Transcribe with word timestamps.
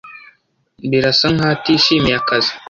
Birasa 0.89 1.25
nkaho 1.33 1.53
atishimiye 1.55 2.15
akazi. 2.21 2.51